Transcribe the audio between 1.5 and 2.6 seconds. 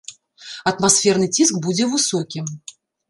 будзе высокім.